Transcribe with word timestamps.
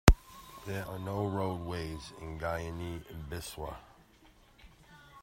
There 0.65 0.83
are 0.87 0.97
no 0.97 1.25
railways 1.25 2.11
in 2.21 2.39
Guinea-Bissau. 2.39 3.75